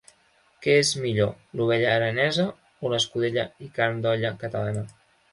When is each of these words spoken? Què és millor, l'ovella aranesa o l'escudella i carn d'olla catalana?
Què 0.65 0.75
és 0.83 0.91
millor, 1.01 1.27
l'ovella 1.59 1.91
aranesa 1.97 2.45
o 2.87 2.91
l'escudella 2.93 3.43
i 3.65 3.69
carn 3.75 4.01
d'olla 4.07 4.33
catalana? 4.45 4.83